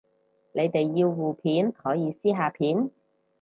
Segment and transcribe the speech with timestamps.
[0.53, 2.89] 你哋要互片可以私下片